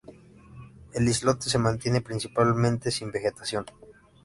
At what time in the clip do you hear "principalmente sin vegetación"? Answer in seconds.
2.01-3.67